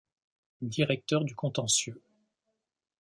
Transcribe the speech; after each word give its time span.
Directeur 0.63 1.23
du 1.23 1.35
contentieux. 1.35 2.01